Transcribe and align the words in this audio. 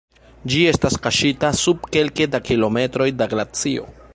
Ĝi 0.53 0.61
estas 0.69 0.95
kaŝita 1.03 1.51
sub 1.59 1.85
kelke 1.97 2.27
da 2.37 2.41
kilometroj 2.51 3.09
da 3.21 3.29
glacio. 3.35 3.91